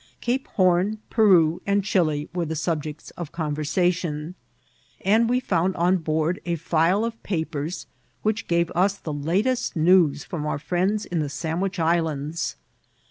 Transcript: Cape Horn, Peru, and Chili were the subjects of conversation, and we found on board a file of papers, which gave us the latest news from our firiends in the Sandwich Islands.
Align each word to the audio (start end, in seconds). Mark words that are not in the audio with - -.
Cape 0.19 0.47
Horn, 0.57 0.97
Peru, 1.11 1.61
and 1.67 1.83
Chili 1.83 2.27
were 2.33 2.45
the 2.45 2.55
subjects 2.55 3.11
of 3.11 3.31
conversation, 3.31 4.33
and 5.05 5.29
we 5.29 5.39
found 5.39 5.75
on 5.75 5.97
board 5.97 6.41
a 6.43 6.55
file 6.55 7.05
of 7.05 7.21
papers, 7.21 7.85
which 8.23 8.47
gave 8.47 8.71
us 8.73 8.97
the 8.97 9.13
latest 9.13 9.75
news 9.75 10.23
from 10.23 10.47
our 10.47 10.57
firiends 10.57 11.05
in 11.05 11.19
the 11.19 11.29
Sandwich 11.29 11.77
Islands. 11.79 12.55